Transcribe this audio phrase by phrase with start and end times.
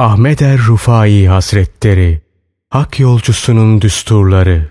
[0.00, 2.20] Ahmet er Rufai Hazretleri
[2.70, 4.68] Hak yolcusunun düsturları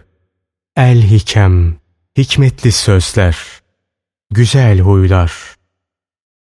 [0.75, 1.75] El Hikem
[2.17, 3.37] Hikmetli sözler
[4.31, 5.33] Güzel huylar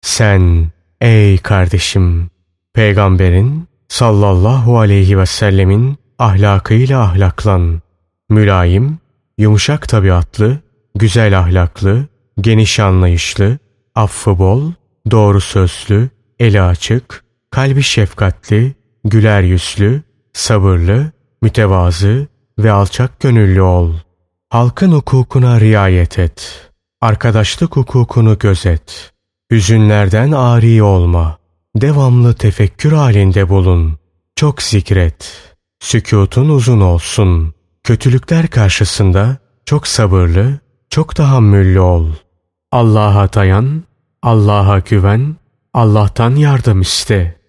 [0.03, 0.71] Sen
[1.01, 2.31] ey kardeşim
[2.75, 7.81] Peygamberin sallallahu aleyhi ve sellemin ahlakıyla ahlaklan.
[8.29, 8.99] Mülayim,
[9.39, 10.59] yumuşak tabiatlı,
[10.95, 12.07] güzel ahlaklı,
[12.41, 13.59] geniş anlayışlı,
[13.95, 14.73] affı bol,
[15.11, 21.13] doğru sözlü, eli açık, kalbi şefkatli, güler yüzlü, sabırlı,
[21.43, 22.27] mütevazı
[22.59, 23.95] ve alçak gönüllü ol.
[24.51, 26.71] Halkın hukukuna riayet et.
[27.01, 29.13] Arkadaşlık hukukunu gözet.
[29.53, 31.39] Hüzünlerden ari olma.
[31.77, 33.99] Devamlı tefekkür halinde bulun.
[34.37, 35.53] Çok zikret.
[35.81, 37.55] Sükutun uzun olsun.
[37.85, 40.59] Kötülükler karşısında çok sabırlı,
[40.91, 42.11] çok tahammüllü ol.
[42.73, 43.85] Allah'a dayan,
[44.23, 45.37] Allah'a güven,
[45.75, 47.40] Allah'tan yardım iste.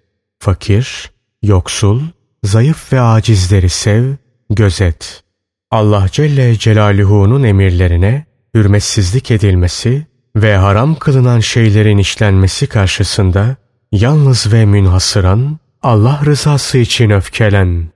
[0.42, 1.12] Fakir,
[1.44, 2.02] yoksul,
[2.44, 4.14] zayıf ve acizleri sev,
[4.50, 5.24] gözet.
[5.72, 8.26] Allah Celle Celaluhu'nun emirlerine
[8.56, 13.56] hürmetsizlik edilmesi ve haram kılınan şeylerin işlenmesi karşısında
[13.92, 17.88] yalnız ve münhasıran Allah rızası için öfkelen.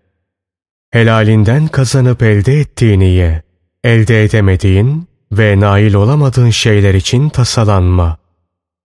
[0.91, 3.43] Helalinden kazanıp elde ettiğini ye.
[3.83, 8.17] Elde edemediğin ve nail olamadığın şeyler için tasalanma.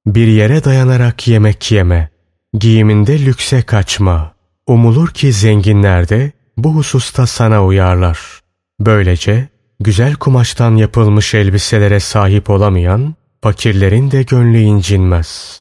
[0.06, 2.09] Bir yere dayanarak yemek yeme.
[2.54, 4.34] Giyiminde lükse kaçma.
[4.66, 8.40] Umulur ki zenginler de bu hususta sana uyarlar.
[8.80, 9.48] Böylece
[9.80, 15.60] güzel kumaştan yapılmış elbiselere sahip olamayan fakirlerin de gönlü incinmez.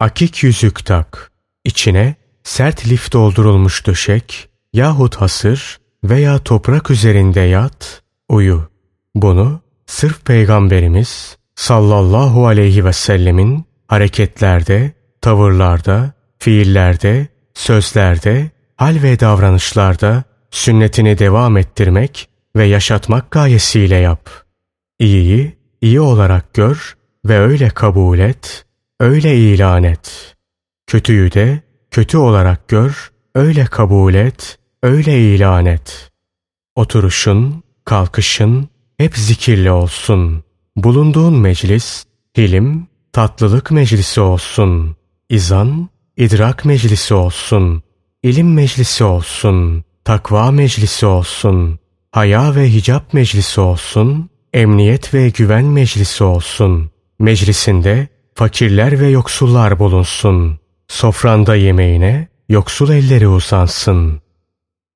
[0.00, 1.32] Akik yüzük tak.
[1.64, 8.68] İçine sert lif doldurulmuş döşek yahut hasır veya toprak üzerinde yat, uyu.
[9.14, 21.18] Bunu sırf Peygamberimiz sallallahu aleyhi ve sellemin hareketlerde, tavırlarda, fiillerde, sözlerde, hal ve davranışlarda sünnetini
[21.18, 24.30] devam ettirmek ve yaşatmak gayesiyle yap.
[24.98, 28.64] İyiyi iyi olarak gör ve öyle kabul et,
[29.00, 30.36] öyle ilan et.
[30.86, 31.60] Kötüyü de
[31.90, 36.10] kötü olarak gör, öyle kabul et, öyle ilan et.
[36.74, 38.68] Oturuşun, kalkışın
[38.98, 40.44] hep zikirli olsun.
[40.76, 42.04] Bulunduğun meclis,
[42.38, 44.96] hilim, tatlılık meclisi olsun.
[45.28, 47.82] İzan, idrak meclisi olsun.
[48.22, 49.84] İlim meclisi olsun.
[50.04, 51.78] Takva meclisi olsun.
[52.12, 54.30] Haya ve hicap meclisi olsun.
[54.52, 56.90] Emniyet ve güven meclisi olsun.
[57.18, 60.58] Meclisinde fakirler ve yoksullar bulunsun.
[60.88, 64.20] Sofranda yemeğine yoksul elleri uzansın.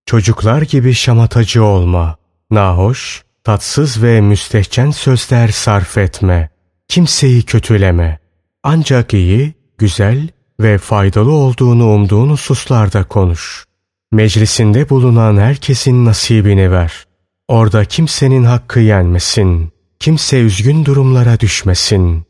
[0.07, 2.17] Çocuklar gibi şamatacı olma.
[2.51, 6.51] Nahoş, tatsız ve müstehcen sözler sarf etme.
[6.89, 8.19] Kimseyi kötüleme.
[8.63, 10.29] Ancak iyi, güzel
[10.61, 13.65] ve faydalı olduğunu umduğun hususlarda konuş.
[14.13, 17.05] Meclisinde bulunan herkesin nasibini ver.
[17.49, 19.73] Orada kimsenin hakkı yenmesin.
[20.01, 22.25] Kimse üzgün durumlara düşmesin.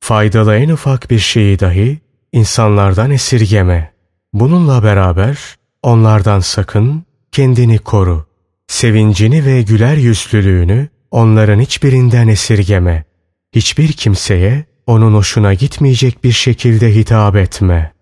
[0.00, 2.00] Faydalı en ufak bir şeyi dahi
[2.32, 3.92] insanlardan esirgeme.
[4.32, 5.38] Bununla beraber
[5.82, 8.26] onlardan sakın, kendini koru.
[8.68, 13.04] Sevincini ve güler yüzlülüğünü onların hiçbirinden esirgeme.
[13.52, 17.92] Hiçbir kimseye onun hoşuna gitmeyecek bir şekilde hitap etme.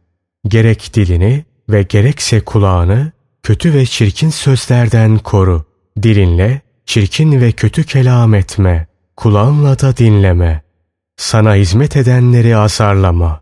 [0.48, 3.12] Gerek dilini ve gerekse kulağını
[3.42, 5.64] kötü ve çirkin sözlerden koru.
[6.02, 8.86] Dilinle çirkin ve kötü kelam etme.
[9.16, 10.62] Kulağınla da dinleme.
[11.16, 13.40] Sana hizmet edenleri azarlama.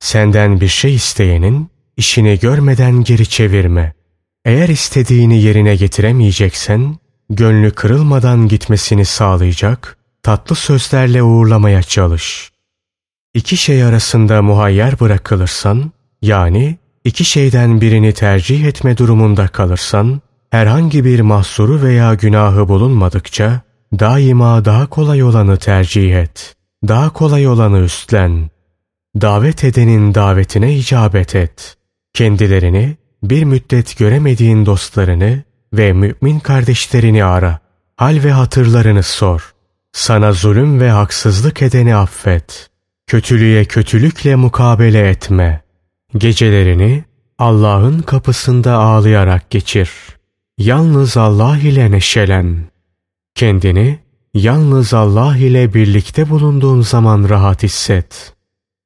[0.00, 3.92] Senden bir şey isteyenin işini görmeden geri çevirme.
[4.44, 6.96] Eğer istediğini yerine getiremeyeceksen,
[7.30, 12.53] gönlü kırılmadan gitmesini sağlayacak, tatlı sözlerle uğurlamaya çalış.
[13.34, 21.20] İki şey arasında muhayyer bırakılırsan, yani iki şeyden birini tercih etme durumunda kalırsan, herhangi bir
[21.20, 23.60] mahsuru veya günahı bulunmadıkça,
[23.92, 26.54] daima daha kolay olanı tercih et.
[26.88, 28.50] Daha kolay olanı üstlen.
[29.20, 31.76] Davet edenin davetine icabet et.
[32.14, 35.42] Kendilerini bir müddet göremediğin dostlarını
[35.72, 37.58] ve mümin kardeşlerini ara.
[37.96, 39.54] Hal ve hatırlarını sor.
[39.92, 42.73] Sana zulüm ve haksızlık edeni affet.
[43.06, 45.62] Kötülüğe kötülükle mukabele etme.
[46.18, 47.04] Gecelerini
[47.38, 49.90] Allah'ın kapısında ağlayarak geçir.
[50.58, 52.64] Yalnız Allah ile neşelen.
[53.34, 53.98] Kendini
[54.34, 58.34] yalnız Allah ile birlikte bulunduğun zaman rahat hisset.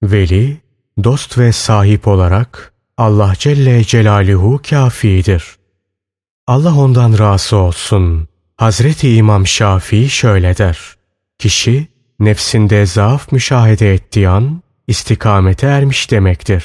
[0.03, 0.57] Veli,
[1.05, 5.45] dost ve sahip olarak Allah Celle Celaluhu kafidir.
[6.47, 8.29] Allah ondan razı olsun.
[8.57, 10.79] Hazreti İmam Şafii şöyle der.
[11.39, 11.89] Kişi
[12.21, 16.65] nefsinde zaaf müşahede ettiği an istikamete ermiş demektir.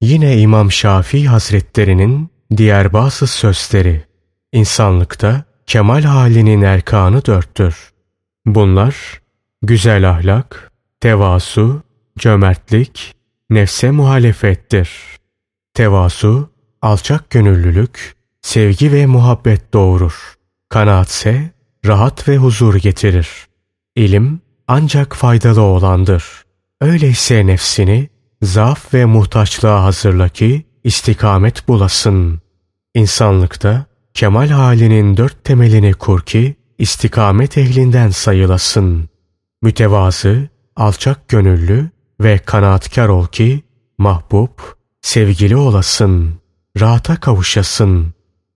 [0.00, 4.04] Yine İmam Şafii Hazretlerinin diğer bazı sözleri.
[4.52, 7.92] İnsanlıkta kemal halinin erkanı dörttür.
[8.46, 9.20] Bunlar
[9.62, 11.82] güzel ahlak, tevasu,
[12.18, 13.14] cömertlik,
[13.50, 14.90] nefse muhalefettir.
[15.74, 16.50] Tevasu,
[16.82, 20.34] alçak gönüllülük, sevgi ve muhabbet doğurur.
[20.68, 21.50] Kanaatse
[21.86, 23.28] rahat ve huzur getirir.
[23.96, 26.24] İlim ancak faydalı olandır.
[26.80, 28.08] Öyleyse nefsini
[28.42, 32.40] zaaf ve muhtaçlığa hazırla ki istikamet bulasın.
[32.94, 39.08] İnsanlıkta kemal halinin dört temelini kur ki istikamet ehlinden sayılasın.
[39.62, 41.90] Mütevazı, alçak gönüllü
[42.20, 43.62] ve kanaatkar ol ki
[43.98, 44.58] mahbub,
[45.02, 46.34] sevgili olasın,
[46.80, 48.14] rahata kavuşasın.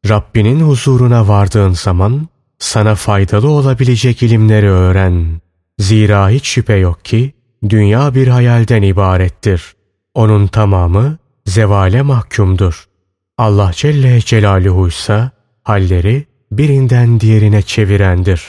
[0.08, 2.28] Rabbinin huzuruna vardığın zaman
[2.58, 5.40] sana faydalı olabilecek ilimleri öğren.
[5.79, 7.33] Zira hiç şüphe yok ki
[7.69, 9.63] dünya bir hayalden ibarettir.
[10.15, 12.89] Onun tamamı zevale mahkumdur.
[13.39, 15.31] Allah Celle Celaluhu ise
[15.65, 18.43] halleri birinden diğerine çevirendir.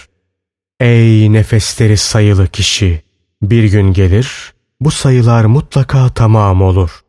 [0.80, 3.02] Ey nefesleri sayılı kişi!
[3.42, 7.00] Bir gün gelir, bu sayılar mutlaka tamam olur.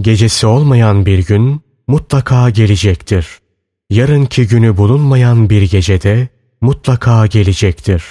[0.00, 3.26] Gecesi olmayan bir gün mutlaka gelecektir.
[3.90, 6.28] Yarınki günü bulunmayan bir gecede
[6.60, 8.02] mutlaka gelecektir.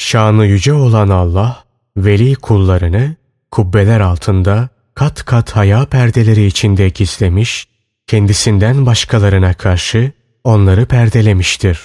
[0.00, 1.64] Şanı yüce olan Allah,
[1.96, 3.14] veli kullarını
[3.50, 7.68] kubbeler altında kat kat haya perdeleri içinde gizlemiş,
[8.06, 10.12] kendisinden başkalarına karşı
[10.44, 11.80] onları perdelemiştir.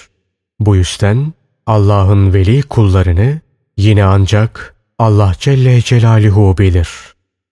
[0.60, 1.32] Bu yüzden
[1.66, 3.40] Allah'ın veli kullarını
[3.76, 6.88] yine ancak Allah Celle Celaluhu bilir.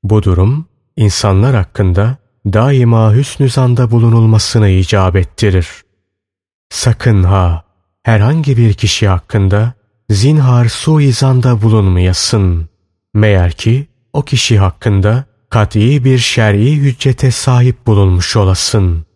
[0.02, 0.66] Bu durum
[0.96, 2.16] insanlar hakkında
[2.46, 5.68] daima hüsnü zanda bulunulmasını icap ettirir.
[6.70, 7.64] Sakın ha
[8.02, 9.74] herhangi bir kişi hakkında
[10.12, 12.68] zinhar suizanda bulunmayasın.
[13.14, 19.06] Meğer ki o kişi hakkında kat'i bir şer'i hüccete sahip bulunmuş olasın.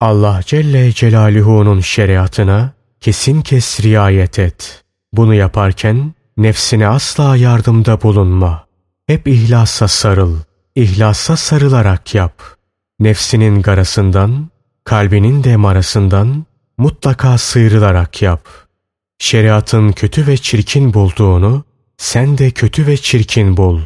[0.00, 4.84] Allah Celle Celaluhu'nun şeriatına kesin kes riayet et.
[5.12, 8.66] Bunu yaparken nefsine asla yardımda bulunma.
[9.06, 10.36] Hep ihlasa sarıl.
[10.74, 12.42] İhlasa sarılarak yap.
[13.00, 14.48] Nefsinin garasından,
[14.84, 16.46] kalbinin de marasından
[16.78, 18.65] mutlaka sıyrılarak yap.
[19.18, 21.64] Şeriatın kötü ve çirkin bulduğunu
[21.96, 23.80] sen de kötü ve çirkin bul.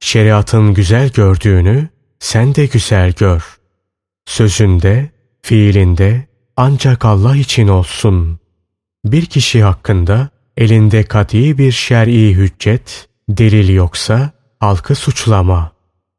[0.00, 1.88] Şeriatın güzel gördüğünü
[2.18, 3.58] sen de güzel gör.
[4.26, 5.10] Sözünde,
[5.42, 8.38] fiilinde ancak Allah için olsun.
[9.04, 14.30] Bir kişi hakkında elinde kat'i bir şer'i hüccet, delil yoksa
[14.60, 15.72] halkı suçlama.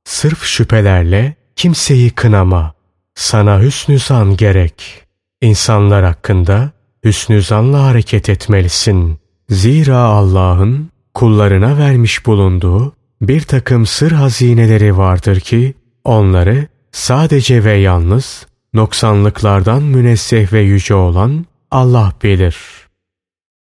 [0.05, 2.73] Sırf şüphelerle kimseyi kınama.
[3.15, 5.03] Sana hüsnü zan gerek.
[5.41, 6.71] İnsanlar hakkında
[7.05, 9.19] hüsnü zanla hareket etmelisin.
[9.49, 15.73] Zira Allah'ın kullarına vermiş bulunduğu bir takım sır hazineleri vardır ki
[16.03, 22.57] onları sadece ve yalnız noksanlıklardan münezzeh ve yüce olan Allah bilir.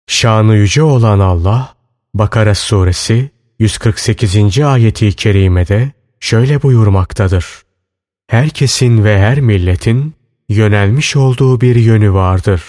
[0.06, 1.74] Şanı yüce olan Allah
[2.14, 4.58] Bakara suresi 148.
[4.60, 7.46] ayeti kerimede şöyle buyurmaktadır.
[8.26, 10.14] Herkesin ve her milletin
[10.48, 12.62] yönelmiş olduğu bir yönü vardır.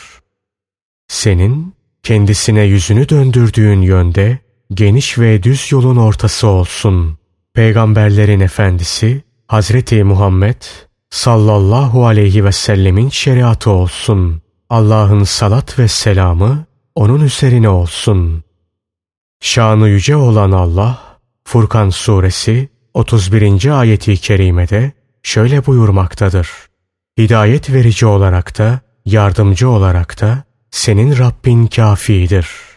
[1.12, 1.74] Senin
[2.04, 4.40] kendisine yüzünü döndürdüğün yönde
[4.74, 7.18] geniş ve düz yolun ortası olsun.
[7.54, 10.62] Peygamberlerin efendisi Hazreti Muhammed
[11.10, 14.42] sallallahu aleyhi ve sellemin şeriatı olsun.
[14.70, 18.44] Allah'ın salat ve selamı onun üzerine olsun.
[19.42, 23.80] Şanı yüce olan Allah Furkan suresi 31.
[23.80, 24.92] ayeti kerimede
[25.24, 26.50] şöyle buyurmaktadır.
[27.20, 32.71] Hidayet verici olarak da yardımcı olarak da senin Rabbin kafidir.''